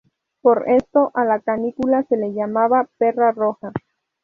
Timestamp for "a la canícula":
1.13-2.01